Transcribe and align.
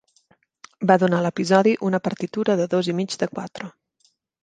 Va 0.91 0.95
donar 1.03 1.19
l'episodi 1.27 1.75
una 1.91 2.01
partitura 2.09 2.59
de 2.65 2.69
dos 2.75 2.93
i 2.95 2.99
mig 3.05 3.23
de 3.25 3.33
quatre. 3.37 3.73